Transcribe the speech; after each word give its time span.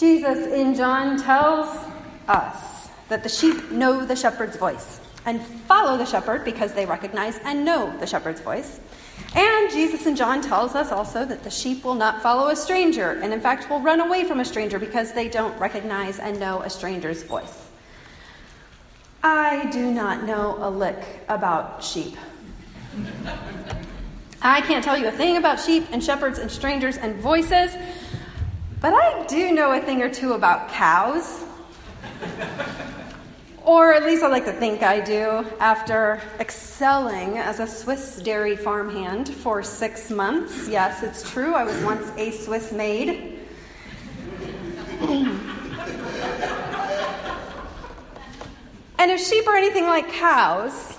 Jesus 0.00 0.46
in 0.46 0.74
John 0.74 1.18
tells 1.18 1.68
us 2.26 2.88
that 3.10 3.22
the 3.22 3.28
sheep 3.28 3.70
know 3.70 4.06
the 4.06 4.16
shepherd's 4.16 4.56
voice 4.56 4.98
and 5.26 5.42
follow 5.42 5.98
the 5.98 6.06
shepherd 6.06 6.42
because 6.42 6.72
they 6.72 6.86
recognize 6.86 7.38
and 7.44 7.66
know 7.66 7.94
the 7.98 8.06
shepherd's 8.06 8.40
voice. 8.40 8.80
And 9.34 9.70
Jesus 9.70 10.06
in 10.06 10.16
John 10.16 10.40
tells 10.40 10.74
us 10.74 10.90
also 10.90 11.26
that 11.26 11.44
the 11.44 11.50
sheep 11.50 11.84
will 11.84 11.94
not 11.94 12.22
follow 12.22 12.48
a 12.48 12.56
stranger, 12.56 13.20
and 13.22 13.30
in 13.30 13.42
fact 13.42 13.68
will 13.68 13.80
run 13.80 14.00
away 14.00 14.24
from 14.24 14.40
a 14.40 14.44
stranger 14.44 14.78
because 14.78 15.12
they 15.12 15.28
don't 15.28 15.58
recognize 15.60 16.18
and 16.18 16.40
know 16.40 16.62
a 16.62 16.70
stranger's 16.70 17.22
voice. 17.22 17.68
I 19.22 19.68
do 19.70 19.90
not 19.90 20.24
know 20.24 20.56
a 20.60 20.70
lick 20.70 21.04
about 21.28 21.84
sheep. 21.84 22.16
I 24.40 24.62
can't 24.62 24.82
tell 24.82 24.96
you 24.96 25.08
a 25.08 25.12
thing 25.12 25.36
about 25.36 25.60
sheep 25.60 25.84
and 25.92 26.02
shepherds 26.02 26.38
and 26.38 26.50
strangers 26.50 26.96
and 26.96 27.16
voices, 27.16 27.76
but 28.80 28.94
I 28.94 29.26
do 29.26 29.52
know 29.52 29.72
a 29.72 29.80
thing 29.80 30.02
or 30.02 30.08
two 30.08 30.32
about 30.32 30.68
cows. 30.70 31.44
Or 33.62 33.92
at 33.92 34.04
least 34.04 34.22
I 34.22 34.28
like 34.28 34.46
to 34.46 34.52
think 34.52 34.82
I 34.82 35.00
do, 35.00 35.46
after 35.60 36.20
excelling 36.40 37.36
as 37.36 37.60
a 37.60 37.66
Swiss 37.66 38.16
dairy 38.16 38.56
farmhand 38.56 39.28
for 39.28 39.62
six 39.62 40.10
months. 40.10 40.66
Yes, 40.66 41.02
it's 41.02 41.30
true, 41.30 41.54
I 41.54 41.64
was 41.64 41.80
once 41.84 42.10
a 42.16 42.30
Swiss 42.30 42.72
maid. 42.72 43.38
and 48.98 49.10
if 49.10 49.20
sheep 49.20 49.46
are 49.46 49.56
anything 49.56 49.84
like 49.84 50.10
cows, 50.10 50.98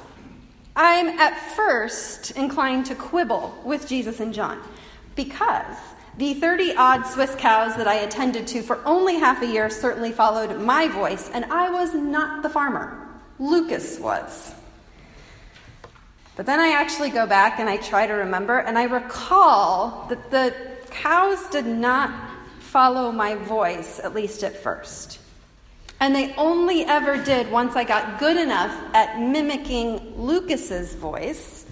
I'm 0.76 1.08
at 1.20 1.38
first 1.56 2.32
inclined 2.32 2.86
to 2.86 2.96
quibble 2.96 3.60
with 3.66 3.88
Jesus 3.88 4.20
and 4.20 4.34
John 4.34 4.62
because 5.16 5.78
the 6.18 6.34
30 6.34 6.76
odd 6.76 7.04
Swiss 7.06 7.36
cows 7.36 7.76
that 7.78 7.88
I 7.88 7.96
attended 7.96 8.48
to 8.48 8.62
for 8.62 8.80
only 8.86 9.16
half 9.16 9.42
a 9.42 9.48
year 9.48 9.70
certainly 9.70 10.12
followed 10.12 10.60
my 10.60 10.88
voice, 10.88 11.30
and 11.34 11.46
I 11.46 11.70
was 11.70 11.94
not 11.94 12.44
the 12.44 12.50
farmer. 12.50 13.08
Lucas 13.40 14.00
was. 14.00 14.54
But 16.36 16.46
then 16.46 16.60
I 16.60 16.70
actually 16.70 17.10
go 17.10 17.26
back 17.26 17.60
and 17.60 17.70
I 17.70 17.78
try 17.78 18.08
to 18.08 18.14
remember, 18.14 18.60
and 18.60 18.78
I 18.78 18.84
recall 18.84 20.08
that 20.10 20.32
the 20.32 20.54
cows 20.90 21.50
did 21.50 21.66
not 21.66 22.12
follow 22.60 23.12
my 23.12 23.36
voice, 23.36 24.00
at 24.00 24.14
least 24.14 24.44
at 24.44 24.56
first. 24.56 25.20
And 26.00 26.16
they 26.16 26.34
only 26.36 26.84
ever 26.84 27.24
did 27.24 27.52
once 27.52 27.76
I 27.76 27.84
got 27.84 28.20
good 28.20 28.38
enough 28.38 28.76
at 28.94 29.20
mimicking 29.20 30.16
Lucas's 30.18 30.96
voice 30.96 31.66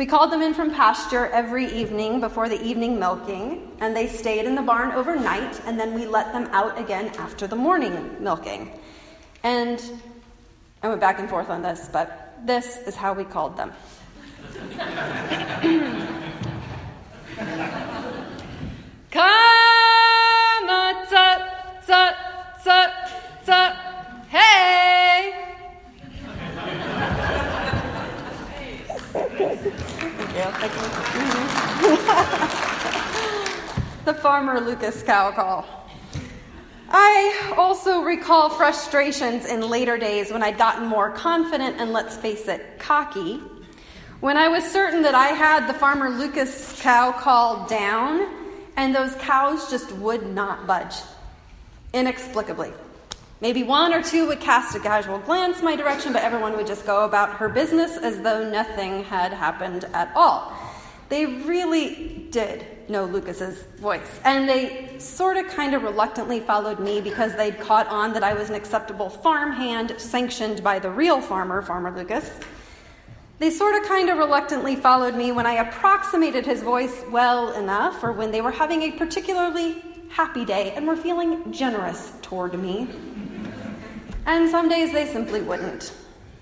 we 0.00 0.06
called 0.06 0.32
them 0.32 0.40
in 0.40 0.54
from 0.54 0.70
pasture 0.70 1.26
every 1.26 1.66
evening 1.66 2.20
before 2.20 2.48
the 2.48 2.58
evening 2.64 2.98
milking, 2.98 3.70
and 3.80 3.94
they 3.94 4.08
stayed 4.08 4.46
in 4.46 4.54
the 4.54 4.62
barn 4.62 4.92
overnight, 4.92 5.60
and 5.66 5.78
then 5.78 5.92
we 5.92 6.06
let 6.06 6.32
them 6.32 6.46
out 6.52 6.78
again 6.78 7.08
after 7.18 7.46
the 7.46 7.54
morning 7.54 8.16
milking. 8.18 8.72
And 9.42 9.78
I 10.82 10.88
went 10.88 11.02
back 11.02 11.18
and 11.18 11.28
forth 11.28 11.50
on 11.50 11.60
this, 11.60 11.90
but 11.92 12.32
this 12.46 12.78
is 12.78 12.96
how 12.96 13.12
we 13.12 13.24
called 13.24 13.58
them. 13.58 13.74
Come 19.10 20.66
tut, 21.10 21.42
tut, 21.86 22.16
tut, 22.64 22.90
tut, 23.44 23.76
hey! 24.30 24.79
the 34.04 34.12
farmer 34.12 34.60
Lucas 34.60 35.02
cow 35.02 35.30
call. 35.30 35.64
I 36.90 37.54
also 37.56 38.02
recall 38.02 38.50
frustrations 38.50 39.46
in 39.46 39.70
later 39.70 39.96
days 39.96 40.30
when 40.30 40.42
I'd 40.42 40.58
gotten 40.58 40.86
more 40.86 41.12
confident 41.12 41.80
and, 41.80 41.94
let's 41.94 42.14
face 42.14 42.46
it, 42.46 42.78
cocky. 42.78 43.40
When 44.20 44.36
I 44.36 44.48
was 44.48 44.70
certain 44.70 45.00
that 45.02 45.14
I 45.14 45.28
had 45.28 45.66
the 45.66 45.72
farmer 45.72 46.10
Lucas 46.10 46.78
cow 46.82 47.12
call 47.12 47.66
down, 47.66 48.28
and 48.76 48.94
those 48.94 49.14
cows 49.14 49.70
just 49.70 49.90
would 49.92 50.26
not 50.26 50.66
budge, 50.66 50.96
inexplicably. 51.94 52.74
Maybe 53.40 53.62
one 53.62 53.94
or 53.94 54.02
two 54.02 54.26
would 54.26 54.40
cast 54.40 54.74
a 54.74 54.80
casual 54.80 55.18
glance 55.18 55.62
my 55.62 55.74
direction, 55.74 56.12
but 56.12 56.22
everyone 56.22 56.56
would 56.56 56.66
just 56.66 56.84
go 56.84 57.04
about 57.04 57.36
her 57.36 57.48
business 57.48 57.96
as 57.96 58.20
though 58.20 58.48
nothing 58.48 59.04
had 59.04 59.32
happened 59.32 59.84
at 59.94 60.12
all. 60.14 60.52
They 61.08 61.24
really 61.24 62.28
did 62.30 62.66
know 62.90 63.06
Lucas's 63.06 63.62
voice, 63.78 64.20
and 64.24 64.46
they 64.46 64.98
sort 64.98 65.38
of 65.38 65.48
kind 65.48 65.74
of 65.74 65.82
reluctantly 65.82 66.40
followed 66.40 66.80
me 66.80 67.00
because 67.00 67.34
they'd 67.34 67.58
caught 67.58 67.86
on 67.88 68.12
that 68.12 68.22
I 68.22 68.34
was 68.34 68.50
an 68.50 68.56
acceptable 68.56 69.08
farmhand 69.08 69.94
sanctioned 69.96 70.62
by 70.62 70.78
the 70.78 70.90
real 70.90 71.22
farmer, 71.22 71.62
Farmer 71.62 71.96
Lucas. 71.96 72.30
They 73.38 73.48
sort 73.48 73.74
of 73.74 73.88
kind 73.88 74.10
of 74.10 74.18
reluctantly 74.18 74.76
followed 74.76 75.14
me 75.14 75.32
when 75.32 75.46
I 75.46 75.54
approximated 75.54 76.44
his 76.44 76.62
voice 76.62 77.02
well 77.10 77.54
enough, 77.54 78.04
or 78.04 78.12
when 78.12 78.32
they 78.32 78.42
were 78.42 78.50
having 78.50 78.82
a 78.82 78.90
particularly 78.92 79.82
happy 80.10 80.44
day 80.44 80.72
and 80.72 80.86
were 80.86 80.96
feeling 80.96 81.50
generous 81.52 82.12
toward 82.20 82.60
me. 82.60 82.88
And 84.26 84.48
some 84.48 84.68
days 84.68 84.92
they 84.92 85.06
simply 85.06 85.42
wouldn't. 85.42 85.92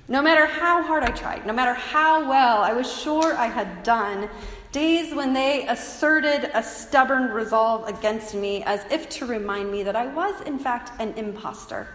No 0.08 0.22
matter 0.22 0.46
how 0.46 0.82
hard 0.82 1.04
I 1.04 1.10
tried, 1.10 1.46
no 1.46 1.52
matter 1.52 1.74
how 1.74 2.28
well 2.28 2.62
I 2.62 2.72
was 2.72 2.90
sure 2.90 3.36
I 3.36 3.46
had 3.46 3.82
done, 3.82 4.28
days 4.72 5.14
when 5.14 5.32
they 5.32 5.66
asserted 5.66 6.50
a 6.54 6.62
stubborn 6.62 7.30
resolve 7.30 7.86
against 7.86 8.34
me 8.34 8.62
as 8.64 8.84
if 8.90 9.08
to 9.10 9.26
remind 9.26 9.70
me 9.70 9.82
that 9.82 9.96
I 9.96 10.06
was, 10.06 10.40
in 10.42 10.58
fact, 10.58 10.98
an 11.00 11.12
impostor. 11.14 11.88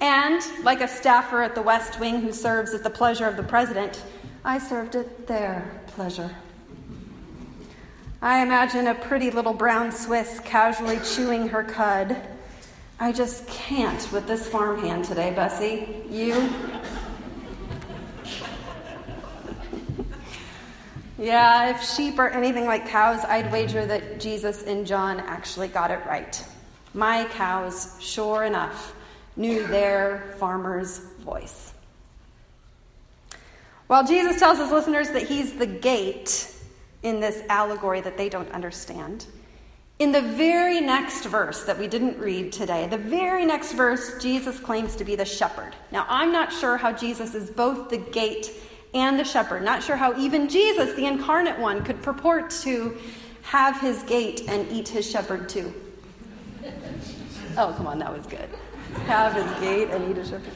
And, 0.00 0.42
like 0.64 0.80
a 0.80 0.88
staffer 0.88 1.42
at 1.42 1.54
the 1.54 1.62
West 1.62 1.98
Wing 2.00 2.20
who 2.20 2.32
serves 2.32 2.74
at 2.74 2.82
the 2.82 2.90
pleasure 2.90 3.26
of 3.26 3.36
the 3.36 3.42
president, 3.42 4.02
I 4.44 4.58
served 4.58 4.96
at 4.96 5.26
their 5.26 5.80
pleasure. 5.88 6.30
I 8.20 8.42
imagine 8.42 8.86
a 8.86 8.94
pretty 8.94 9.30
little 9.30 9.54
brown 9.54 9.92
Swiss 9.92 10.40
casually 10.40 10.98
chewing 11.04 11.48
her 11.48 11.64
cud 11.64 12.20
I 13.02 13.10
just 13.10 13.48
can't 13.48 14.12
with 14.12 14.28
this 14.28 14.46
farmhand 14.46 15.04
today, 15.04 15.32
Bessie. 15.32 15.88
You? 16.08 16.48
yeah, 21.18 21.70
if 21.70 21.82
sheep 21.82 22.16
are 22.20 22.28
anything 22.28 22.64
like 22.64 22.86
cows, 22.86 23.24
I'd 23.24 23.50
wager 23.50 23.84
that 23.86 24.20
Jesus 24.20 24.62
and 24.62 24.86
John 24.86 25.18
actually 25.18 25.66
got 25.66 25.90
it 25.90 25.98
right. 26.06 26.46
My 26.94 27.24
cows, 27.24 27.96
sure 27.98 28.44
enough, 28.44 28.94
knew 29.34 29.66
their 29.66 30.36
farmer's 30.38 30.98
voice. 31.24 31.72
While 33.88 34.06
Jesus 34.06 34.38
tells 34.38 34.58
his 34.58 34.70
listeners 34.70 35.10
that 35.10 35.24
he's 35.24 35.54
the 35.54 35.66
gate 35.66 36.54
in 37.02 37.18
this 37.18 37.42
allegory 37.48 38.00
that 38.00 38.16
they 38.16 38.28
don't 38.28 38.52
understand, 38.52 39.26
in 40.02 40.10
the 40.10 40.20
very 40.20 40.80
next 40.80 41.26
verse 41.26 41.62
that 41.62 41.78
we 41.78 41.86
didn't 41.86 42.18
read 42.18 42.50
today, 42.52 42.88
the 42.88 42.98
very 42.98 43.46
next 43.46 43.72
verse, 43.72 44.20
Jesus 44.20 44.58
claims 44.58 44.96
to 44.96 45.04
be 45.04 45.14
the 45.14 45.24
shepherd. 45.24 45.76
Now, 45.92 46.06
I'm 46.08 46.32
not 46.32 46.52
sure 46.52 46.76
how 46.76 46.90
Jesus 46.92 47.36
is 47.36 47.50
both 47.50 47.88
the 47.88 47.98
gate 47.98 48.50
and 48.94 49.16
the 49.16 49.22
shepherd. 49.22 49.62
Not 49.62 49.80
sure 49.80 49.94
how 49.94 50.18
even 50.18 50.48
Jesus, 50.48 50.94
the 50.96 51.06
incarnate 51.06 51.56
one, 51.56 51.84
could 51.84 52.02
purport 52.02 52.50
to 52.62 52.98
have 53.42 53.80
his 53.80 54.02
gate 54.02 54.42
and 54.48 54.68
eat 54.72 54.88
his 54.88 55.08
shepherd 55.08 55.48
too. 55.48 55.72
Oh, 57.56 57.72
come 57.76 57.86
on, 57.86 58.00
that 58.00 58.12
was 58.12 58.26
good. 58.26 58.48
Have 59.06 59.34
his 59.34 59.60
gate 59.60 59.88
and 59.90 60.10
eat 60.10 60.16
his 60.16 60.30
shepherd. 60.30 60.52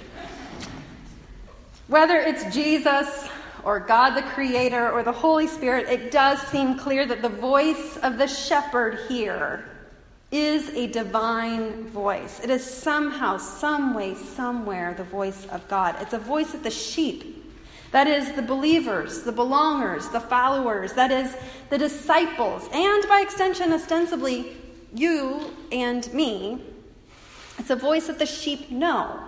Whether 1.86 2.16
it's 2.16 2.52
Jesus 2.52 3.28
or 3.66 3.80
God 3.80 4.10
the 4.10 4.22
Creator 4.22 4.92
or 4.92 5.02
the 5.02 5.10
Holy 5.10 5.48
Spirit, 5.48 5.88
it 5.88 6.12
does 6.12 6.40
seem 6.40 6.78
clear 6.78 7.04
that 7.04 7.20
the 7.20 7.28
voice 7.28 7.96
of 7.96 8.16
the 8.16 8.28
shepherd 8.28 9.00
here 9.08 9.68
is 10.30 10.68
a 10.68 10.86
divine 10.86 11.88
voice. 11.88 12.38
It 12.44 12.48
is 12.48 12.64
somehow, 12.64 13.38
some 13.38 13.92
way, 13.92 14.14
somewhere 14.14 14.94
the 14.94 15.02
voice 15.02 15.46
of 15.46 15.66
God. 15.66 15.96
It's 16.00 16.12
a 16.12 16.18
voice 16.18 16.54
of 16.54 16.62
the 16.62 16.70
sheep. 16.70 17.44
That 17.90 18.06
is 18.06 18.32
the 18.34 18.42
believers, 18.42 19.22
the 19.22 19.32
belongers, 19.32 20.12
the 20.12 20.20
followers, 20.20 20.92
that 20.92 21.10
is 21.10 21.36
the 21.68 21.78
disciples, 21.78 22.68
and 22.72 23.08
by 23.08 23.20
extension, 23.20 23.72
ostensibly, 23.72 24.56
you 24.94 25.50
and 25.72 26.12
me. 26.14 26.62
It's 27.58 27.70
a 27.70 27.76
voice 27.76 28.06
that 28.06 28.20
the 28.20 28.26
sheep 28.26 28.70
know 28.70 29.18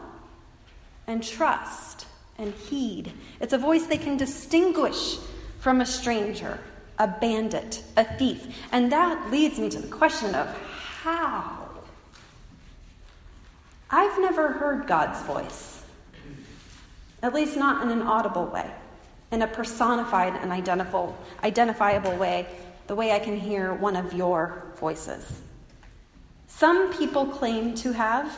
and 1.08 1.24
trust 1.24 1.97
and 2.38 2.54
heed. 2.54 3.12
It's 3.40 3.52
a 3.52 3.58
voice 3.58 3.86
they 3.86 3.98
can 3.98 4.16
distinguish 4.16 5.18
from 5.58 5.80
a 5.80 5.86
stranger, 5.86 6.58
a 6.98 7.08
bandit, 7.08 7.82
a 7.96 8.04
thief. 8.04 8.46
And 8.72 8.92
that 8.92 9.30
leads 9.30 9.58
me 9.58 9.68
to 9.70 9.78
the 9.80 9.88
question 9.88 10.34
of 10.34 10.46
how? 11.02 11.68
I've 13.90 14.18
never 14.20 14.48
heard 14.52 14.86
God's 14.86 15.20
voice, 15.22 15.82
at 17.22 17.34
least 17.34 17.56
not 17.56 17.82
in 17.82 17.90
an 17.90 18.02
audible 18.02 18.46
way, 18.46 18.70
in 19.32 19.42
a 19.42 19.46
personified 19.46 20.34
and 20.34 20.52
identifiable 20.52 22.16
way, 22.16 22.46
the 22.86 22.94
way 22.94 23.12
I 23.12 23.18
can 23.18 23.38
hear 23.38 23.72
one 23.72 23.96
of 23.96 24.12
your 24.12 24.72
voices. 24.76 25.42
Some 26.46 26.92
people 26.94 27.26
claim 27.26 27.74
to 27.76 27.92
have, 27.92 28.32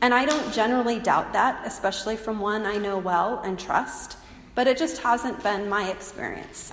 and 0.00 0.14
I 0.14 0.24
don't 0.24 0.52
generally 0.52 0.98
doubt 0.98 1.32
that, 1.32 1.66
especially 1.66 2.16
from 2.16 2.38
one 2.38 2.64
I 2.64 2.76
know 2.76 2.98
well 2.98 3.40
and 3.40 3.58
trust, 3.58 4.16
but 4.54 4.66
it 4.66 4.78
just 4.78 5.02
hasn't 5.02 5.42
been 5.42 5.68
my 5.68 5.90
experience. 5.90 6.72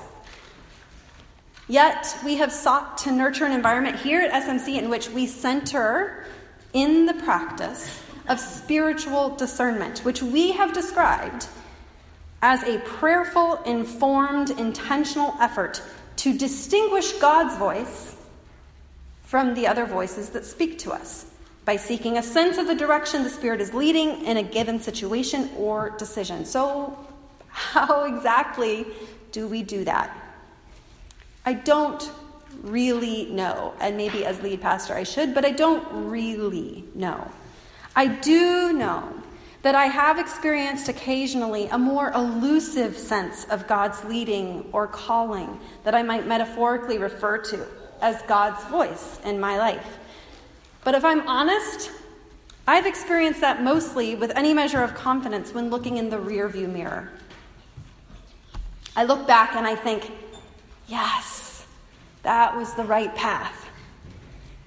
Yet, 1.68 2.16
we 2.24 2.36
have 2.36 2.51
sought 2.51 3.00
to 3.00 3.12
nurture 3.12 3.45
an 3.45 3.51
environment 3.51 3.98
here 3.98 4.22
at 4.22 4.44
SMC 4.44 4.77
in 4.77 4.89
which 4.89 5.10
we 5.10 5.25
center 5.25 6.25
in 6.74 7.07
the 7.07 7.16
practice 7.16 8.01
of 8.27 8.39
spiritual 8.39 9.36
discernment, 9.36 10.00
which 10.00 10.21
we 10.21 10.51
have 10.51 10.74
described 10.74 11.48
as 12.42 12.62
a 12.63 12.78
prayerful, 12.80 13.56
informed, 13.63 14.51
intentional 14.51 15.36
effort 15.39 15.81
to 16.18 16.38
distinguish 16.38 17.13
God's 17.13 17.57
voice 17.57 18.16
from 19.24 19.56
the 19.56 19.66
other 19.66 19.86
voices 19.86 20.30
that 20.30 20.45
speak 20.45 20.78
to 20.80 20.92
us 20.92 21.25
by 21.65 21.75
seeking 21.75 22.17
a 22.17 22.23
sense 22.23 22.57
of 22.57 22.67
the 22.67 22.75
direction 22.75 23.23
the 23.23 23.29
Spirit 23.29 23.59
is 23.59 23.73
leading 23.73 24.23
in 24.25 24.38
a 24.38 24.44
given 24.44 24.79
situation 24.79 25.50
or 25.57 25.89
decision. 25.97 26.45
So, 26.45 26.97
how 27.50 28.03
exactly 28.15 28.85
do 29.31 29.47
we 29.47 29.63
do 29.63 29.83
that? 29.83 30.15
I 31.45 31.53
don't 31.53 32.09
really 32.62 33.25
know, 33.25 33.73
and 33.79 33.97
maybe 33.97 34.25
as 34.25 34.41
lead 34.41 34.62
pastor 34.62 34.94
I 34.94 35.03
should, 35.03 35.33
but 35.33 35.44
I 35.44 35.51
don't 35.51 36.09
really 36.09 36.85
know. 36.94 37.29
I 37.95 38.07
do 38.07 38.73
know 38.73 39.13
that 39.61 39.73
I 39.73 39.85
have 39.88 40.19
experienced 40.19 40.89
occasionally 40.89 41.65
a 41.68 41.77
more 41.77 42.11
elusive 42.11 42.97
sense 42.97 43.45
of 43.45 43.68
God's 43.68 44.03
leading 44.03 44.69
or 44.71 44.85
calling 44.85 45.59
that 45.83 45.95
I 45.95 46.03
might 46.03 46.27
metaphorically 46.27 47.00
refer 47.00 47.39
to 47.39 47.65
as 48.01 48.21
God's 48.23 48.63
voice 48.65 49.19
in 49.25 49.39
my 49.39 49.57
life. 49.57 49.97
But 50.85 50.93
if 50.93 51.03
I'm 51.03 51.27
honest, 51.27 51.91
I've 52.67 52.85
experienced 52.85 53.41
that 53.41 53.63
mostly 53.63 54.15
with 54.15 54.31
any 54.35 54.53
measure 54.53 54.81
of 54.83 54.93
confidence 54.93 55.51
when 55.51 55.69
looking 55.69 55.97
in 55.97 56.09
the 56.09 56.17
rearview 56.17 56.71
mirror. 56.71 57.11
I 58.95 59.03
look 59.03 59.27
back 59.27 59.55
and 59.55 59.67
I 59.67 59.75
think, 59.75 60.11
Yes, 60.87 61.65
that 62.21 62.55
was 62.55 62.75
the 62.75 62.83
right 62.83 63.13
path. 63.15 63.67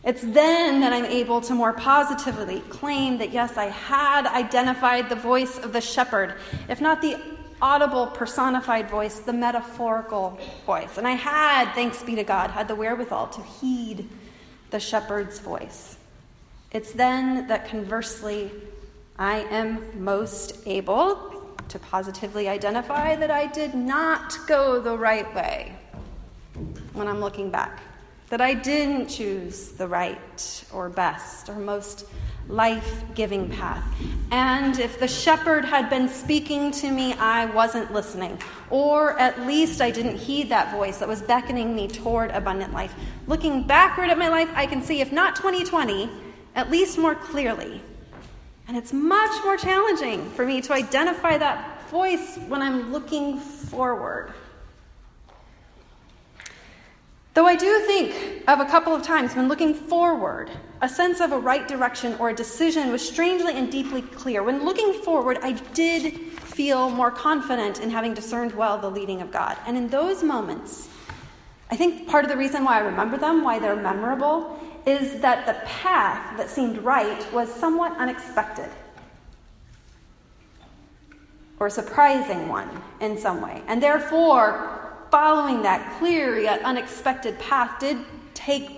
It's 0.02 0.22
then 0.22 0.80
that 0.80 0.92
I'm 0.92 1.04
able 1.04 1.40
to 1.42 1.54
more 1.54 1.72
positively 1.72 2.60
claim 2.68 3.18
that, 3.18 3.32
yes, 3.32 3.56
I 3.56 3.66
had 3.66 4.26
identified 4.26 5.08
the 5.08 5.16
voice 5.16 5.58
of 5.58 5.72
the 5.72 5.80
shepherd, 5.80 6.34
if 6.68 6.80
not 6.80 7.00
the 7.00 7.20
audible 7.62 8.08
personified 8.08 8.90
voice, 8.90 9.20
the 9.20 9.32
metaphorical 9.32 10.36
voice. 10.66 10.98
And 10.98 11.06
I 11.06 11.12
had, 11.12 11.72
thanks 11.74 12.02
be 12.02 12.16
to 12.16 12.24
God, 12.24 12.50
had 12.50 12.66
the 12.66 12.74
wherewithal 12.74 13.28
to 13.28 13.42
heed 13.42 14.08
the 14.70 14.80
shepherd's 14.80 15.38
voice. 15.38 15.97
It's 16.70 16.92
then 16.92 17.46
that 17.48 17.66
conversely, 17.68 18.50
I 19.18 19.38
am 19.50 20.04
most 20.04 20.58
able 20.66 21.56
to 21.68 21.78
positively 21.78 22.46
identify 22.46 23.16
that 23.16 23.30
I 23.30 23.46
did 23.46 23.74
not 23.74 24.36
go 24.46 24.78
the 24.78 24.96
right 24.96 25.34
way 25.34 25.74
when 26.92 27.08
I'm 27.08 27.20
looking 27.20 27.50
back. 27.50 27.80
That 28.28 28.42
I 28.42 28.52
didn't 28.52 29.08
choose 29.08 29.68
the 29.68 29.88
right 29.88 30.64
or 30.70 30.90
best 30.90 31.48
or 31.48 31.54
most 31.54 32.04
life 32.48 33.02
giving 33.14 33.48
path. 33.48 33.84
And 34.30 34.78
if 34.78 35.00
the 35.00 35.08
shepherd 35.08 35.64
had 35.64 35.88
been 35.88 36.08
speaking 36.08 36.70
to 36.72 36.90
me, 36.90 37.14
I 37.14 37.46
wasn't 37.46 37.94
listening. 37.94 38.38
Or 38.68 39.18
at 39.18 39.40
least 39.46 39.80
I 39.80 39.90
didn't 39.90 40.18
heed 40.18 40.50
that 40.50 40.70
voice 40.70 40.98
that 40.98 41.08
was 41.08 41.22
beckoning 41.22 41.74
me 41.74 41.88
toward 41.88 42.30
abundant 42.30 42.74
life. 42.74 42.94
Looking 43.26 43.66
backward 43.66 44.10
at 44.10 44.18
my 44.18 44.28
life, 44.28 44.50
I 44.54 44.66
can 44.66 44.82
see, 44.82 45.00
if 45.00 45.10
not 45.10 45.34
2020, 45.36 46.27
at 46.58 46.72
least 46.72 46.99
more 46.99 47.14
clearly. 47.14 47.81
And 48.66 48.76
it's 48.76 48.93
much 48.93 49.44
more 49.44 49.56
challenging 49.56 50.28
for 50.31 50.44
me 50.44 50.60
to 50.62 50.72
identify 50.72 51.38
that 51.38 51.88
voice 51.88 52.37
when 52.49 52.60
I'm 52.62 52.93
looking 52.93 53.38
forward. 53.38 54.32
Though 57.34 57.46
I 57.46 57.55
do 57.55 57.78
think 57.87 58.43
of 58.49 58.58
a 58.58 58.64
couple 58.64 58.93
of 58.93 59.05
times 59.05 59.37
when 59.37 59.46
looking 59.46 59.72
forward, 59.72 60.50
a 60.82 60.88
sense 60.88 61.20
of 61.20 61.31
a 61.31 61.38
right 61.38 61.69
direction 61.69 62.16
or 62.19 62.31
a 62.31 62.34
decision 62.34 62.90
was 62.90 63.08
strangely 63.08 63.54
and 63.54 63.70
deeply 63.70 64.02
clear. 64.02 64.43
When 64.43 64.64
looking 64.64 64.93
forward, 64.94 65.38
I 65.43 65.52
did 65.52 66.14
feel 66.40 66.90
more 66.90 67.12
confident 67.12 67.78
in 67.78 67.88
having 67.88 68.14
discerned 68.14 68.52
well 68.52 68.78
the 68.78 68.90
leading 68.90 69.22
of 69.22 69.31
God. 69.31 69.56
And 69.64 69.76
in 69.76 69.87
those 69.90 70.25
moments, 70.25 70.88
I 71.70 71.76
think 71.76 72.08
part 72.08 72.25
of 72.25 72.31
the 72.32 72.37
reason 72.37 72.64
why 72.64 72.78
I 72.78 72.81
remember 72.81 73.16
them, 73.16 73.44
why 73.44 73.61
they're 73.61 73.76
memorable, 73.76 74.58
is 74.88 75.20
that 75.20 75.46
the 75.46 75.52
path 75.67 76.38
that 76.38 76.49
seemed 76.49 76.79
right 76.79 77.31
was 77.31 77.52
somewhat 77.52 77.94
unexpected 77.99 78.70
or 81.61 81.67
a 81.67 81.70
surprising 81.70 82.49
one 82.49 82.70
in 83.00 83.19
some 83.19 83.43
way. 83.43 83.62
And 83.67 83.82
therefore, 83.82 84.94
following 85.11 85.61
that 85.62 85.99
clear 85.99 86.38
yet 86.38 86.62
unexpected 86.62 87.38
path 87.38 87.79
did 87.79 87.99
take 88.32 88.70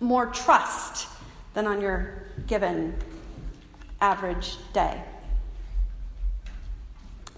more 0.00 0.26
trust 0.26 1.06
than 1.54 1.68
on 1.68 1.80
your 1.80 2.24
given 2.48 2.94
average 4.00 4.56
day. 4.72 5.00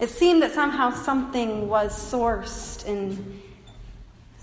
It 0.01 0.09
seemed 0.09 0.41
that 0.43 0.53
somehow 0.53 0.93
something 0.93 1.69
was 1.69 1.93
sourced 1.93 2.87
in 2.87 3.43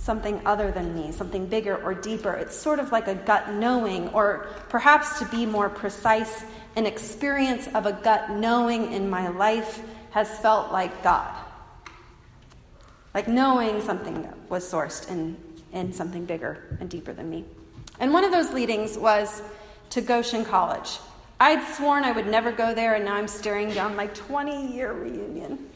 something 0.04 0.42
other 0.46 0.72
than 0.72 0.94
me, 0.94 1.12
something 1.12 1.48
bigger 1.48 1.78
or 1.84 1.94
deeper. 1.94 2.34
It's 2.34 2.56
sort 2.56 2.80
of 2.80 2.92
like 2.92 3.08
a 3.08 3.16
gut 3.16 3.54
knowing, 3.54 4.10
or 4.10 4.48
perhaps 4.70 5.20
to 5.20 5.26
be 5.26 5.46
more 5.46 5.70
precise, 5.70 6.44
an 6.76 6.86
experience 6.86 7.68
of 7.74 7.86
a 7.86 7.94
gut 7.94 8.32
knowing 8.32 8.92
in 8.92 9.10
my 9.10 9.30
life 9.30 9.82
has 10.12 10.30
felt 10.40 10.72
like 10.72 11.04
God 11.04 11.34
like 13.14 13.28
knowing 13.28 13.82
something 13.82 14.24
that 14.24 14.36
was 14.50 14.70
sourced 14.70 15.10
in, 15.10 15.38
in 15.72 15.94
something 15.94 16.26
bigger 16.26 16.78
and 16.80 16.90
deeper 16.90 17.14
than 17.14 17.30
me. 17.30 17.46
And 18.00 18.12
one 18.12 18.24
of 18.24 18.32
those 18.32 18.52
leadings 18.52 18.98
was 18.98 19.44
to 19.92 20.02
Goshen 20.02 20.44
College. 20.44 21.00
I'd 21.40 21.64
sworn 21.76 22.04
I 22.04 22.12
would 22.12 22.28
never 22.28 22.52
go 22.52 22.74
there, 22.74 22.96
and 22.96 23.06
now 23.06 23.16
I'm 23.16 23.28
staring 23.28 23.72
down 23.72 23.96
my 23.96 24.08
20 24.08 24.74
year 24.74 24.94
reunion. 24.94 25.70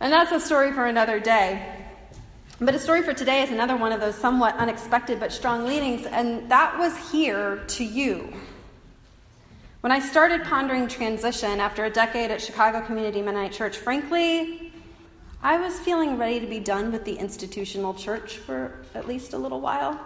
And 0.00 0.12
that's 0.12 0.32
a 0.32 0.40
story 0.40 0.72
for 0.72 0.86
another 0.86 1.20
day. 1.20 1.81
But 2.64 2.76
a 2.76 2.78
story 2.78 3.02
for 3.02 3.12
today 3.12 3.42
is 3.42 3.50
another 3.50 3.76
one 3.76 3.90
of 3.90 4.00
those 4.00 4.14
somewhat 4.14 4.54
unexpected 4.54 5.18
but 5.18 5.32
strong 5.32 5.66
leadings, 5.66 6.06
and 6.06 6.48
that 6.48 6.78
was 6.78 6.96
here 7.10 7.64
to 7.66 7.84
you. 7.84 8.32
When 9.80 9.90
I 9.90 9.98
started 9.98 10.44
pondering 10.44 10.86
transition 10.86 11.58
after 11.58 11.86
a 11.86 11.90
decade 11.90 12.30
at 12.30 12.40
Chicago 12.40 12.80
Community 12.80 13.20
Mennonite 13.20 13.50
Church, 13.50 13.78
frankly, 13.78 14.72
I 15.42 15.58
was 15.58 15.76
feeling 15.80 16.16
ready 16.18 16.38
to 16.38 16.46
be 16.46 16.60
done 16.60 16.92
with 16.92 17.04
the 17.04 17.16
institutional 17.16 17.94
church 17.94 18.36
for 18.36 18.84
at 18.94 19.08
least 19.08 19.32
a 19.32 19.38
little 19.38 19.60
while. 19.60 20.00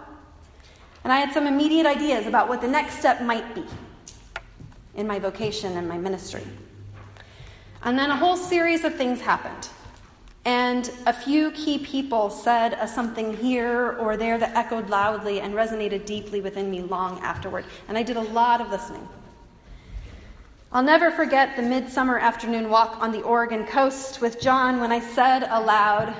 And 1.03 1.13
I 1.13 1.17
had 1.17 1.31
some 1.31 1.45
immediate 1.45 1.85
ideas 1.85 2.25
about 2.25 2.49
what 2.49 2.61
the 2.61 2.67
next 2.67 2.97
step 2.97 3.21
might 3.21 3.53
be 3.53 3.65
in 4.95 5.05
my 5.05 5.19
vocation 5.19 5.77
and 5.77 5.87
my 5.87 5.99
ministry. 5.99 6.41
And 7.83 7.99
then 7.99 8.09
a 8.09 8.15
whole 8.15 8.35
series 8.35 8.83
of 8.83 8.95
things 8.95 9.21
happened. 9.21 9.69
And 10.47 10.89
a 11.05 11.11
few 11.11 11.51
key 11.51 11.77
people 11.77 12.29
said 12.29 12.77
a 12.79 12.87
something 12.87 13.35
here 13.35 13.97
or 13.99 14.15
there 14.15 14.37
that 14.37 14.55
echoed 14.55 14.89
loudly 14.89 15.41
and 15.41 15.53
resonated 15.53 16.05
deeply 16.05 16.39
within 16.39 16.71
me 16.71 16.81
long 16.81 17.19
afterward. 17.19 17.65
And 17.89 17.97
I 17.97 18.03
did 18.03 18.15
a 18.15 18.21
lot 18.21 18.61
of 18.61 18.71
listening. 18.71 19.05
I'll 20.71 20.83
never 20.83 21.11
forget 21.11 21.57
the 21.57 21.63
midsummer 21.63 22.17
afternoon 22.17 22.69
walk 22.69 22.95
on 23.01 23.11
the 23.11 23.23
Oregon 23.23 23.65
coast 23.65 24.21
with 24.21 24.39
John 24.39 24.79
when 24.79 24.89
I 24.89 25.01
said 25.01 25.43
aloud, 25.49 26.15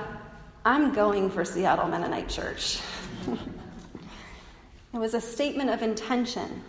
I'm 0.65 0.93
going 0.93 1.29
for 1.29 1.46
Seattle 1.46 1.88
Mennonite 1.88 2.27
Church. 2.27 2.81
it 3.27 4.98
was 4.98 5.13
a 5.13 5.22
statement 5.22 5.69
of 5.69 5.81
intention 5.81 6.63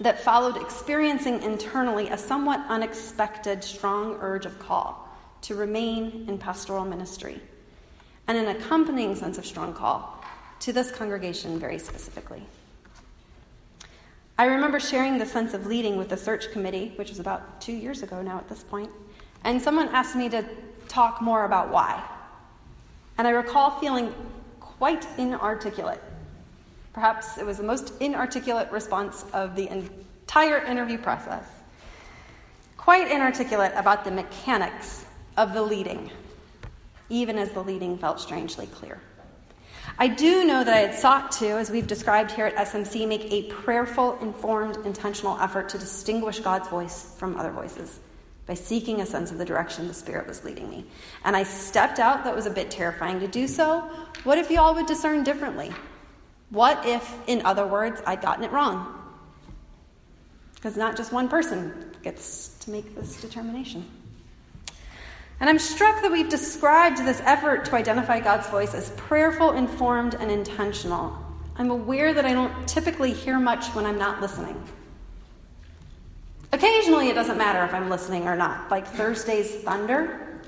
that 0.00 0.24
followed 0.24 0.56
experiencing 0.56 1.40
internally 1.44 2.08
a 2.08 2.18
somewhat 2.18 2.64
unexpected, 2.68 3.62
strong 3.62 4.18
urge 4.20 4.44
of 4.44 4.58
call 4.58 5.05
to 5.42 5.54
remain 5.54 6.26
in 6.28 6.38
pastoral 6.38 6.84
ministry, 6.84 7.40
and 8.26 8.36
an 8.36 8.48
accompanying 8.48 9.14
sense 9.14 9.38
of 9.38 9.46
strong 9.46 9.72
call 9.72 10.24
to 10.60 10.72
this 10.72 10.90
congregation 10.90 11.58
very 11.58 11.78
specifically. 11.78 12.42
I 14.38 14.46
remember 14.46 14.78
sharing 14.78 15.16
the 15.16 15.24
sense 15.24 15.54
of 15.54 15.66
leading 15.66 15.96
with 15.96 16.10
the 16.10 16.16
search 16.16 16.50
committee, 16.50 16.92
which 16.96 17.08
was 17.08 17.18
about 17.18 17.60
two 17.60 17.72
years 17.72 18.02
ago 18.02 18.20
now 18.20 18.36
at 18.36 18.48
this 18.48 18.62
point, 18.62 18.90
and 19.44 19.62
someone 19.62 19.88
asked 19.88 20.14
me 20.14 20.28
to 20.28 20.44
talk 20.88 21.22
more 21.22 21.44
about 21.44 21.70
why. 21.70 22.02
And 23.16 23.26
I 23.26 23.30
recall 23.30 23.70
feeling 23.80 24.12
quite 24.60 25.06
inarticulate. 25.16 26.02
Perhaps 26.92 27.38
it 27.38 27.46
was 27.46 27.56
the 27.56 27.62
most 27.62 27.94
inarticulate 28.00 28.70
response 28.70 29.24
of 29.32 29.56
the 29.56 29.68
entire 29.68 30.58
interview 30.58 30.98
process. 30.98 31.44
Quite 32.76 33.10
inarticulate 33.10 33.72
about 33.74 34.04
the 34.04 34.10
mechanics 34.10 35.05
of 35.36 35.52
the 35.52 35.62
leading, 35.62 36.10
even 37.08 37.38
as 37.38 37.50
the 37.50 37.62
leading 37.62 37.98
felt 37.98 38.20
strangely 38.20 38.66
clear. 38.66 39.00
I 39.98 40.08
do 40.08 40.44
know 40.44 40.62
that 40.62 40.74
I 40.74 40.80
had 40.80 40.94
sought 40.94 41.32
to, 41.32 41.46
as 41.48 41.70
we've 41.70 41.86
described 41.86 42.30
here 42.30 42.46
at 42.46 42.56
SMC, 42.56 43.08
make 43.08 43.32
a 43.32 43.44
prayerful, 43.44 44.18
informed, 44.20 44.84
intentional 44.84 45.38
effort 45.40 45.68
to 45.70 45.78
distinguish 45.78 46.40
God's 46.40 46.68
voice 46.68 47.14
from 47.18 47.36
other 47.36 47.50
voices 47.50 48.00
by 48.46 48.54
seeking 48.54 49.00
a 49.00 49.06
sense 49.06 49.30
of 49.32 49.38
the 49.38 49.44
direction 49.44 49.88
the 49.88 49.94
Spirit 49.94 50.26
was 50.26 50.44
leading 50.44 50.68
me. 50.70 50.84
And 51.24 51.36
I 51.36 51.42
stepped 51.42 51.98
out, 51.98 52.24
that 52.24 52.34
was 52.34 52.46
a 52.46 52.50
bit 52.50 52.70
terrifying 52.70 53.20
to 53.20 53.26
do 53.26 53.48
so. 53.48 53.80
What 54.24 54.38
if 54.38 54.50
y'all 54.50 54.74
would 54.74 54.86
discern 54.86 55.24
differently? 55.24 55.72
What 56.50 56.86
if, 56.86 57.16
in 57.26 57.44
other 57.44 57.66
words, 57.66 58.00
I'd 58.06 58.20
gotten 58.20 58.44
it 58.44 58.52
wrong? 58.52 58.92
Because 60.54 60.76
not 60.76 60.96
just 60.96 61.12
one 61.12 61.28
person 61.28 61.92
gets 62.02 62.56
to 62.60 62.70
make 62.70 62.94
this 62.94 63.20
determination. 63.20 63.84
And 65.38 65.50
I'm 65.50 65.58
struck 65.58 66.00
that 66.02 66.10
we've 66.10 66.28
described 66.28 66.98
this 66.98 67.20
effort 67.24 67.66
to 67.66 67.74
identify 67.74 68.20
God's 68.20 68.46
voice 68.48 68.74
as 68.74 68.90
prayerful, 68.90 69.52
informed, 69.52 70.14
and 70.14 70.30
intentional. 70.30 71.16
I'm 71.56 71.70
aware 71.70 72.14
that 72.14 72.24
I 72.24 72.32
don't 72.32 72.66
typically 72.66 73.12
hear 73.12 73.38
much 73.38 73.66
when 73.68 73.84
I'm 73.84 73.98
not 73.98 74.20
listening. 74.20 74.62
Occasionally, 76.52 77.08
it 77.10 77.14
doesn't 77.14 77.36
matter 77.36 77.64
if 77.64 77.74
I'm 77.74 77.90
listening 77.90 78.26
or 78.26 78.36
not, 78.36 78.70
like 78.70 78.86
Thursday's 78.86 79.56
thunder 79.56 80.40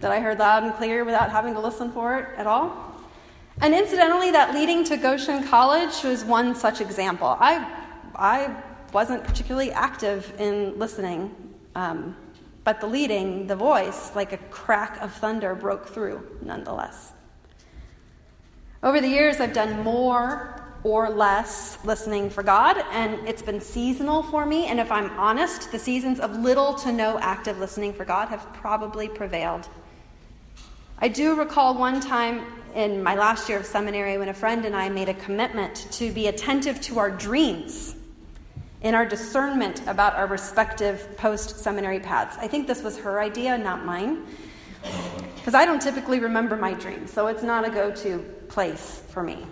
that 0.00 0.10
I 0.10 0.20
heard 0.20 0.38
loud 0.38 0.64
and 0.64 0.72
clear 0.74 1.04
without 1.04 1.30
having 1.30 1.52
to 1.54 1.60
listen 1.60 1.92
for 1.92 2.18
it 2.18 2.28
at 2.38 2.46
all. 2.46 2.94
And 3.60 3.74
incidentally, 3.74 4.30
that 4.30 4.54
leading 4.54 4.84
to 4.84 4.96
Goshen 4.96 5.46
College 5.46 6.02
was 6.02 6.24
one 6.24 6.54
such 6.54 6.80
example. 6.80 7.36
I, 7.38 7.70
I 8.14 8.56
wasn't 8.94 9.22
particularly 9.24 9.70
active 9.70 10.32
in 10.38 10.78
listening. 10.78 11.34
Um, 11.74 12.16
but 12.64 12.80
the 12.80 12.86
leading, 12.86 13.46
the 13.46 13.56
voice, 13.56 14.14
like 14.14 14.32
a 14.32 14.36
crack 14.36 15.00
of 15.00 15.12
thunder, 15.12 15.54
broke 15.54 15.88
through 15.88 16.38
nonetheless. 16.42 17.12
Over 18.82 19.00
the 19.00 19.08
years, 19.08 19.40
I've 19.40 19.52
done 19.52 19.82
more 19.82 20.56
or 20.82 21.10
less 21.10 21.78
listening 21.84 22.30
for 22.30 22.42
God, 22.42 22.82
and 22.92 23.28
it's 23.28 23.42
been 23.42 23.60
seasonal 23.60 24.22
for 24.22 24.46
me. 24.46 24.66
And 24.66 24.80
if 24.80 24.90
I'm 24.90 25.10
honest, 25.18 25.70
the 25.72 25.78
seasons 25.78 26.20
of 26.20 26.34
little 26.38 26.74
to 26.74 26.92
no 26.92 27.18
active 27.18 27.58
listening 27.58 27.92
for 27.92 28.04
God 28.04 28.28
have 28.28 28.50
probably 28.54 29.08
prevailed. 29.08 29.68
I 30.98 31.08
do 31.08 31.34
recall 31.34 31.74
one 31.74 32.00
time 32.00 32.44
in 32.74 33.02
my 33.02 33.14
last 33.14 33.48
year 33.48 33.58
of 33.58 33.66
seminary 33.66 34.16
when 34.18 34.28
a 34.28 34.34
friend 34.34 34.64
and 34.64 34.76
I 34.76 34.88
made 34.88 35.08
a 35.08 35.14
commitment 35.14 35.88
to 35.92 36.12
be 36.12 36.28
attentive 36.28 36.80
to 36.82 36.98
our 36.98 37.10
dreams 37.10 37.96
in 38.82 38.94
our 38.94 39.04
discernment 39.04 39.86
about 39.86 40.14
our 40.14 40.26
respective 40.26 41.16
post 41.16 41.58
seminary 41.58 42.00
paths. 42.00 42.36
I 42.38 42.48
think 42.48 42.66
this 42.66 42.82
was 42.82 42.98
her 42.98 43.20
idea, 43.20 43.56
not 43.58 43.84
mine, 43.84 44.26
because 45.36 45.54
I 45.54 45.66
don't 45.66 45.82
typically 45.82 46.20
remember 46.20 46.56
my 46.56 46.72
dreams, 46.72 47.12
so 47.12 47.26
it's 47.26 47.42
not 47.42 47.66
a 47.66 47.70
go 47.70 47.90
to 47.90 48.18
place 48.48 49.02
for 49.08 49.22
me. 49.22 49.46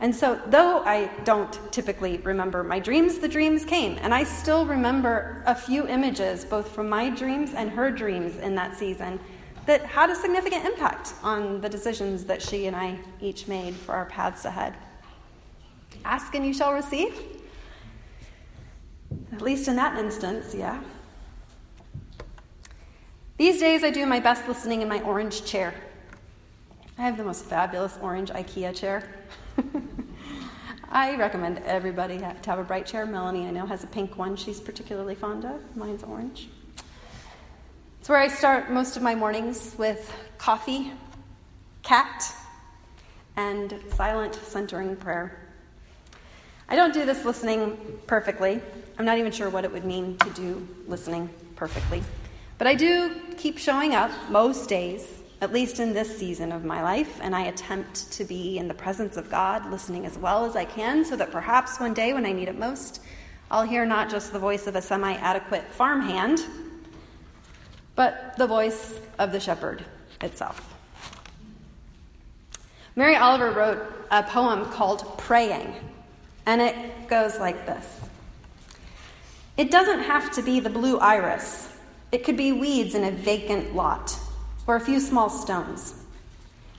And 0.00 0.14
so, 0.14 0.40
though 0.46 0.84
I 0.84 1.10
don't 1.24 1.58
typically 1.72 2.18
remember 2.18 2.62
my 2.62 2.78
dreams, 2.78 3.18
the 3.18 3.26
dreams 3.26 3.64
came. 3.64 3.98
And 4.00 4.14
I 4.14 4.22
still 4.22 4.64
remember 4.64 5.42
a 5.44 5.56
few 5.56 5.88
images, 5.88 6.44
both 6.44 6.70
from 6.70 6.88
my 6.88 7.10
dreams 7.10 7.52
and 7.52 7.68
her 7.70 7.90
dreams 7.90 8.36
in 8.36 8.54
that 8.54 8.76
season, 8.76 9.18
that 9.66 9.84
had 9.84 10.08
a 10.08 10.14
significant 10.14 10.64
impact 10.64 11.14
on 11.22 11.60
the 11.60 11.68
decisions 11.68 12.24
that 12.24 12.40
she 12.40 12.66
and 12.66 12.76
I 12.76 12.96
each 13.20 13.48
made 13.48 13.74
for 13.74 13.92
our 13.92 14.06
paths 14.06 14.44
ahead. 14.44 14.74
Ask 16.04 16.34
and 16.34 16.46
you 16.46 16.54
shall 16.54 16.72
receive. 16.72 17.37
At 19.32 19.42
least 19.42 19.68
in 19.68 19.76
that 19.76 19.98
instance, 19.98 20.54
yeah. 20.54 20.80
These 23.36 23.60
days, 23.60 23.84
I 23.84 23.90
do 23.90 24.04
my 24.06 24.20
best 24.20 24.48
listening 24.48 24.82
in 24.82 24.88
my 24.88 25.00
orange 25.02 25.44
chair. 25.44 25.74
I 26.98 27.02
have 27.02 27.16
the 27.16 27.24
most 27.24 27.44
fabulous 27.44 27.96
orange 28.02 28.30
IKEA 28.30 28.74
chair. 28.74 29.08
I 30.90 31.16
recommend 31.16 31.58
everybody 31.58 32.18
to 32.18 32.34
have 32.46 32.58
a 32.58 32.64
bright 32.64 32.86
chair. 32.86 33.06
Melanie, 33.06 33.46
I 33.46 33.50
know, 33.50 33.66
has 33.66 33.84
a 33.84 33.86
pink 33.86 34.16
one 34.16 34.34
she's 34.34 34.58
particularly 34.58 35.14
fond 35.14 35.44
of. 35.44 35.60
Mine's 35.76 36.02
orange. 36.02 36.48
It's 38.00 38.08
where 38.08 38.18
I 38.18 38.28
start 38.28 38.70
most 38.70 38.96
of 38.96 39.02
my 39.02 39.14
mornings 39.14 39.74
with 39.78 40.12
coffee, 40.38 40.92
cat, 41.82 42.34
and 43.36 43.78
silent 43.94 44.34
centering 44.34 44.96
prayer. 44.96 45.47
I 46.70 46.76
don't 46.76 46.92
do 46.92 47.06
this 47.06 47.24
listening 47.24 47.78
perfectly. 48.06 48.60
I'm 48.98 49.06
not 49.06 49.16
even 49.16 49.32
sure 49.32 49.48
what 49.48 49.64
it 49.64 49.72
would 49.72 49.86
mean 49.86 50.18
to 50.18 50.30
do 50.30 50.68
listening 50.86 51.30
perfectly. 51.56 52.02
But 52.58 52.66
I 52.66 52.74
do 52.74 53.14
keep 53.38 53.56
showing 53.56 53.94
up 53.94 54.10
most 54.28 54.68
days, 54.68 55.22
at 55.40 55.50
least 55.50 55.80
in 55.80 55.94
this 55.94 56.18
season 56.18 56.52
of 56.52 56.64
my 56.64 56.82
life, 56.82 57.20
and 57.22 57.34
I 57.34 57.44
attempt 57.44 58.12
to 58.12 58.24
be 58.24 58.58
in 58.58 58.68
the 58.68 58.74
presence 58.74 59.16
of 59.16 59.30
God, 59.30 59.70
listening 59.70 60.04
as 60.04 60.18
well 60.18 60.44
as 60.44 60.56
I 60.56 60.66
can, 60.66 61.06
so 61.06 61.16
that 61.16 61.30
perhaps 61.30 61.80
one 61.80 61.94
day 61.94 62.12
when 62.12 62.26
I 62.26 62.32
need 62.32 62.48
it 62.48 62.58
most, 62.58 63.00
I'll 63.50 63.62
hear 63.62 63.86
not 63.86 64.10
just 64.10 64.32
the 64.32 64.38
voice 64.38 64.66
of 64.66 64.76
a 64.76 64.82
semi 64.82 65.14
adequate 65.14 65.72
farmhand, 65.72 66.44
but 67.94 68.34
the 68.36 68.46
voice 68.46 69.00
of 69.18 69.32
the 69.32 69.40
shepherd 69.40 69.86
itself. 70.20 70.74
Mary 72.94 73.16
Oliver 73.16 73.52
wrote 73.52 74.06
a 74.10 74.22
poem 74.22 74.66
called 74.66 75.16
Praying. 75.16 75.74
And 76.48 76.62
it 76.62 77.08
goes 77.08 77.38
like 77.38 77.66
this 77.66 78.00
It 79.58 79.70
doesn't 79.70 80.00
have 80.00 80.32
to 80.32 80.42
be 80.42 80.60
the 80.60 80.70
blue 80.70 80.98
iris, 80.98 81.68
it 82.10 82.24
could 82.24 82.38
be 82.38 82.52
weeds 82.52 82.94
in 82.94 83.04
a 83.04 83.10
vacant 83.10 83.76
lot 83.76 84.18
or 84.66 84.74
a 84.74 84.80
few 84.80 84.98
small 84.98 85.28
stones. 85.28 85.94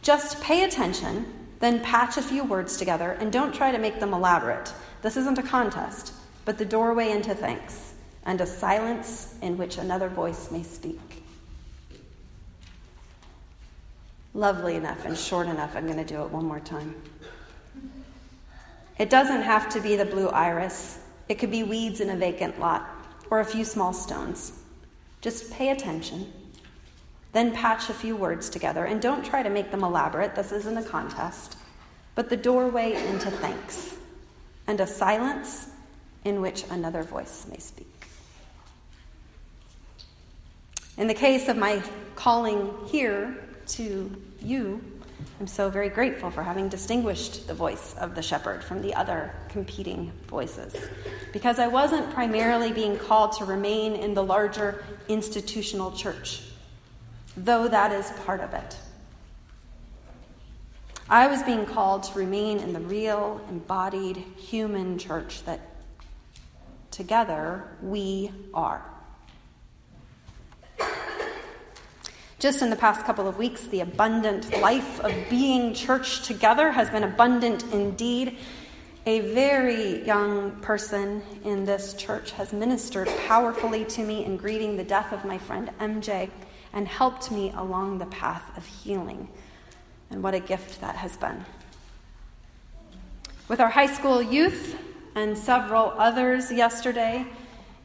Just 0.02 0.42
pay 0.42 0.64
attention, 0.64 1.32
then 1.60 1.82
patch 1.82 2.18
a 2.18 2.22
few 2.24 2.44
words 2.44 2.78
together, 2.78 3.12
and 3.12 3.32
don't 3.32 3.54
try 3.54 3.72
to 3.72 3.78
make 3.78 4.00
them 4.00 4.12
elaborate. 4.12 4.74
This 5.04 5.18
isn't 5.18 5.38
a 5.38 5.44
contest, 5.44 6.14
but 6.46 6.58
the 6.58 6.66
doorway 6.66 7.12
into 7.12 7.36
thanks 7.36 7.94
and 8.26 8.42
a 8.42 8.48
silence 8.48 9.36
in 9.44 9.56
which 9.56 9.78
another 9.78 10.10
voice 10.10 10.50
may 10.50 10.64
speak. 10.64 11.24
Lovely 14.34 14.76
enough 14.76 15.06
and 15.06 15.16
short 15.16 15.48
enough, 15.48 15.76
I'm 15.76 15.86
going 15.86 15.98
to 15.98 16.04
do 16.04 16.24
it 16.24 16.32
one 16.32 16.46
more 16.46 16.60
time. 16.60 16.96
It 19.00 19.10
doesn't 19.10 19.44
have 19.44 19.70
to 19.70 19.80
be 19.80 19.96
the 19.96 20.06
blue 20.06 20.28
iris, 20.28 21.00
it 21.30 21.40
could 21.40 21.52
be 21.52 21.64
weeds 21.64 22.02
in 22.02 22.10
a 22.10 22.18
vacant 22.18 22.60
lot 22.60 22.88
or 23.32 23.40
a 23.40 23.46
few 23.46 23.64
small 23.64 23.94
stones. 23.94 24.52
Just 25.22 25.52
pay 25.52 25.70
attention. 25.70 26.34
Then 27.32 27.54
patch 27.54 27.90
a 27.90 27.94
few 27.94 28.16
words 28.16 28.50
together 28.50 28.86
and 28.86 29.02
don't 29.02 29.24
try 29.24 29.44
to 29.44 29.50
make 29.50 29.72
them 29.72 29.84
elaborate. 29.84 30.36
This 30.36 30.52
isn't 30.52 30.78
a 30.78 30.84
contest. 30.84 31.58
But 32.16 32.30
the 32.30 32.38
doorway 32.38 32.94
into 33.08 33.32
thanks 33.32 33.96
and 34.68 34.82
a 34.82 34.88
silence 34.88 35.68
in 36.26 36.42
which 36.42 36.64
another 36.70 37.04
voice 37.04 37.48
may 37.50 37.60
speak. 37.60 38.08
In 40.98 41.08
the 41.08 41.14
case 41.14 41.48
of 41.48 41.56
my 41.56 41.82
calling 42.16 42.74
here 42.88 43.38
to 43.68 44.22
you, 44.42 44.82
I'm 45.40 45.48
so 45.48 45.70
very 45.70 45.90
grateful 45.90 46.32
for 46.32 46.44
having 46.44 46.68
distinguished 46.68 47.48
the 47.48 47.54
voice 47.54 47.96
of 47.96 48.14
the 48.14 48.22
shepherd 48.22 48.64
from 48.64 48.82
the 48.82 48.94
other 48.94 49.34
competing 49.48 50.12
voices, 50.28 50.76
because 51.32 51.60
I 51.60 51.68
wasn't 51.68 52.14
primarily 52.14 52.74
being 52.74 52.98
called 52.98 53.32
to 53.34 53.46
remain 53.46 53.96
in 53.96 54.14
the 54.14 54.24
larger 54.24 54.84
institutional 55.08 55.92
church, 55.92 56.42
though 57.38 57.68
that 57.68 57.92
is 57.92 58.12
part 58.26 58.42
of 58.42 58.54
it. 58.54 58.76
I 61.10 61.28
was 61.28 61.42
being 61.42 61.66
called 61.66 62.04
to 62.04 62.20
remain 62.20 62.60
in 62.60 62.74
the 62.74 62.82
real, 62.82 63.42
embodied 63.50 64.18
human 64.38 64.98
church 65.00 65.44
that 65.46 65.60
together 66.92 67.68
we 67.82 68.32
are. 68.54 68.86
Just 72.40 72.62
in 72.62 72.70
the 72.70 72.78
past 72.78 73.04
couple 73.04 73.28
of 73.28 73.38
weeks, 73.38 73.64
the 73.64 73.82
abundant 73.82 74.62
life 74.62 75.02
of 75.02 75.14
being 75.30 75.74
church 75.74 76.22
together 76.26 76.72
has 76.72 76.90
been 76.90 77.04
abundant 77.04 77.64
indeed. 77.74 78.38
A 79.06 79.34
very 79.34 80.06
young 80.06 80.52
person 80.62 81.22
in 81.44 81.66
this 81.66 81.94
church 81.96 82.32
has 82.32 82.54
ministered 82.54 83.10
powerfully 83.28 83.84
to 83.86 84.04
me 84.06 84.24
in 84.24 84.38
grieving 84.38 84.78
the 84.78 84.86
death 84.86 85.12
of 85.12 85.26
my 85.26 85.38
friend 85.38 85.70
MJ 85.82 86.30
and 86.72 86.88
helped 86.88 87.30
me 87.30 87.52
along 87.58 87.98
the 87.98 88.06
path 88.06 88.56
of 88.56 88.66
healing. 88.66 89.28
And 90.10 90.24
what 90.24 90.34
a 90.34 90.40
gift 90.40 90.80
that 90.80 90.96
has 90.96 91.18
been. 91.18 91.44
With 93.50 93.60
our 93.60 93.70
high 93.70 93.94
school 93.94 94.22
youth 94.22 94.78
and 95.14 95.38
several 95.38 95.94
others 95.98 96.54
yesterday, 96.54 97.26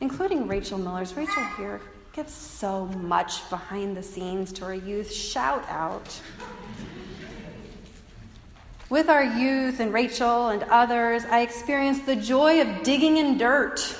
including 0.00 0.46
Rachel 0.46 0.78
Miller's. 0.78 1.16
Rachel 1.16 1.42
here 1.56 1.80
Give 2.14 2.28
so 2.28 2.86
much 2.86 3.48
behind 3.50 3.96
the 3.96 4.02
scenes 4.02 4.52
to 4.52 4.64
our 4.66 4.74
youth. 4.74 5.12
Shout 5.12 5.68
out. 5.68 6.20
With 8.88 9.08
our 9.08 9.24
youth 9.24 9.80
and 9.80 9.92
Rachel 9.92 10.50
and 10.50 10.62
others, 10.64 11.24
I 11.24 11.40
experienced 11.40 12.06
the 12.06 12.14
joy 12.14 12.60
of 12.60 12.84
digging 12.84 13.16
in 13.16 13.36
dirt. 13.36 13.96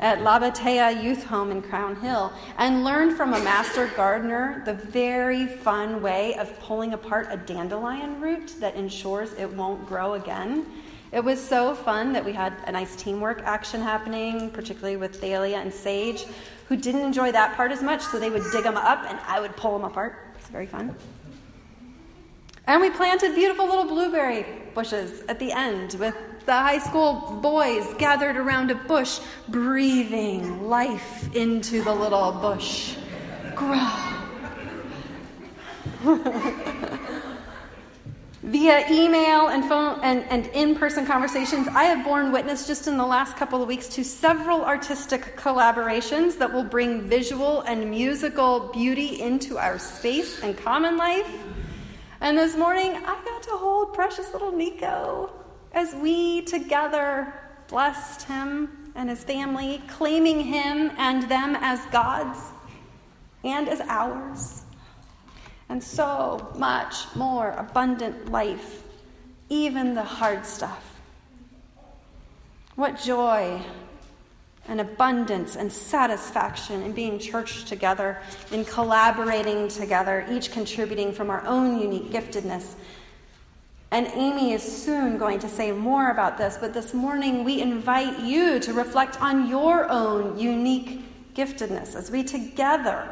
at 0.00 0.18
Labateyah 0.18 1.02
Youth 1.02 1.24
Home 1.26 1.50
in 1.50 1.62
Crown 1.62 1.96
Hill 1.96 2.32
and 2.58 2.84
learned 2.84 3.16
from 3.16 3.34
a 3.34 3.40
master 3.44 3.86
gardener 3.96 4.62
the 4.64 4.74
very 4.74 5.46
fun 5.46 6.02
way 6.02 6.34
of 6.34 6.58
pulling 6.60 6.92
apart 6.92 7.28
a 7.30 7.36
dandelion 7.36 8.20
root 8.20 8.54
that 8.58 8.74
ensures 8.74 9.32
it 9.34 9.50
won't 9.52 9.86
grow 9.86 10.14
again. 10.14 10.66
It 11.12 11.22
was 11.22 11.40
so 11.40 11.74
fun 11.74 12.12
that 12.14 12.24
we 12.24 12.32
had 12.32 12.52
a 12.66 12.72
nice 12.72 12.96
teamwork 12.96 13.42
action 13.44 13.80
happening, 13.80 14.50
particularly 14.50 14.96
with 14.96 15.20
Thalia 15.20 15.58
and 15.58 15.72
Sage, 15.72 16.26
who 16.68 16.76
didn't 16.76 17.02
enjoy 17.02 17.32
that 17.32 17.56
part 17.56 17.72
as 17.72 17.82
much, 17.82 18.02
so 18.02 18.18
they 18.18 18.30
would 18.30 18.42
dig 18.52 18.64
them 18.64 18.76
up 18.76 19.04
and 19.08 19.18
I 19.26 19.40
would 19.40 19.56
pull 19.56 19.72
them 19.72 19.84
apart. 19.84 20.34
It's 20.38 20.48
very 20.48 20.66
fun. 20.66 20.94
And 22.66 22.80
we 22.80 22.90
planted 22.90 23.34
beautiful 23.34 23.66
little 23.66 23.84
blueberry 23.84 24.44
bushes 24.74 25.22
at 25.28 25.38
the 25.38 25.52
end 25.52 25.94
with 25.94 26.14
the 26.46 26.52
high 26.52 26.78
school 26.78 27.38
boys 27.40 27.86
gathered 27.98 28.36
around 28.36 28.70
a 28.70 28.74
bush, 28.74 29.20
breathing 29.48 30.68
life 30.68 31.34
into 31.34 31.82
the 31.82 31.94
little 31.94 32.32
bush. 32.32 32.96
Grow. 33.54 33.88
Via 38.46 38.88
email 38.88 39.48
and 39.48 39.64
phone 39.64 39.98
and, 40.04 40.22
and 40.30 40.46
in-person 40.54 41.04
conversations, 41.04 41.66
I 41.66 41.82
have 41.82 42.04
borne 42.04 42.30
witness 42.30 42.64
just 42.64 42.86
in 42.86 42.96
the 42.96 43.04
last 43.04 43.36
couple 43.36 43.60
of 43.60 43.66
weeks 43.66 43.88
to 43.88 44.04
several 44.04 44.64
artistic 44.64 45.36
collaborations 45.36 46.38
that 46.38 46.52
will 46.52 46.62
bring 46.62 47.02
visual 47.08 47.62
and 47.62 47.90
musical 47.90 48.70
beauty 48.72 49.20
into 49.20 49.58
our 49.58 49.80
space 49.80 50.44
and 50.44 50.56
common 50.56 50.96
life. 50.96 51.28
And 52.20 52.38
this 52.38 52.56
morning, 52.56 52.92
I 52.92 53.20
got 53.24 53.42
to 53.42 53.50
hold 53.50 53.94
precious 53.94 54.32
little 54.32 54.52
Nico 54.52 55.32
as 55.72 55.96
we 55.96 56.42
together 56.42 57.34
blessed 57.66 58.28
him 58.28 58.92
and 58.94 59.10
his 59.10 59.24
family, 59.24 59.82
claiming 59.88 60.38
him 60.38 60.92
and 60.98 61.24
them 61.24 61.56
as 61.56 61.84
God's 61.86 62.38
and 63.42 63.68
as 63.68 63.80
ours. 63.80 64.65
And 65.68 65.82
so 65.82 66.52
much 66.56 67.14
more 67.14 67.50
abundant 67.52 68.30
life, 68.30 68.82
even 69.48 69.94
the 69.94 70.04
hard 70.04 70.46
stuff. 70.46 71.00
What 72.76 73.00
joy 73.00 73.60
and 74.68 74.80
abundance 74.80 75.56
and 75.56 75.72
satisfaction 75.72 76.82
in 76.82 76.92
being 76.92 77.18
church 77.18 77.64
together, 77.64 78.18
in 78.50 78.64
collaborating 78.64 79.68
together, 79.68 80.26
each 80.30 80.52
contributing 80.52 81.12
from 81.12 81.30
our 81.30 81.44
own 81.46 81.80
unique 81.80 82.10
giftedness. 82.10 82.74
And 83.90 84.08
Amy 84.14 84.52
is 84.52 84.62
soon 84.62 85.16
going 85.16 85.38
to 85.40 85.48
say 85.48 85.70
more 85.70 86.10
about 86.10 86.36
this, 86.36 86.58
but 86.60 86.74
this 86.74 86.92
morning 86.92 87.44
we 87.44 87.60
invite 87.60 88.18
you 88.20 88.58
to 88.60 88.72
reflect 88.72 89.20
on 89.22 89.48
your 89.48 89.88
own 89.88 90.38
unique 90.38 91.34
giftedness 91.34 91.94
as 91.94 92.10
we 92.10 92.24
together 92.24 93.08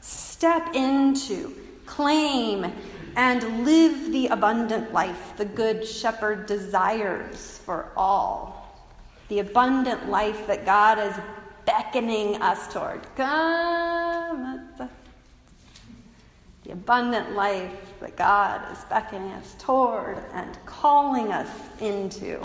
step 0.00 0.74
into, 0.74 1.54
claim, 1.86 2.72
and 3.16 3.64
live 3.64 4.12
the 4.12 4.26
abundant 4.26 4.92
life 4.92 5.32
the 5.36 5.44
Good 5.44 5.86
Shepherd 5.86 6.46
desires 6.46 7.58
for 7.64 7.90
all 7.96 8.66
the 9.28 9.40
abundant 9.40 10.08
life 10.08 10.46
that 10.46 10.64
God 10.64 10.98
is 10.98 11.14
beckoning 11.64 12.40
us 12.40 12.72
toward. 12.72 13.00
Come, 13.16 14.68
the 16.64 16.72
abundant 16.72 17.34
life 17.34 17.94
that 18.00 18.16
God 18.16 18.60
is 18.72 18.84
beckoning 18.84 19.32
us 19.32 19.56
toward 19.58 20.18
and 20.32 20.56
calling 20.64 21.32
us 21.32 21.50
into. 21.80 22.40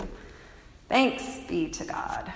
Thanks 0.88 1.40
be 1.48 1.68
to 1.68 1.84
God. 1.84 2.32